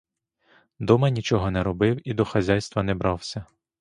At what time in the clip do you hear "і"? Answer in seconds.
2.07-2.13